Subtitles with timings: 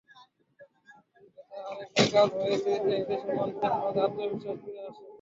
[1.33, 5.03] এতে আরেকটি কাজ হয়েছে যে, দেশের মানুষের মাঝে আত্মবিশ্বাস ফিরে এসেছে।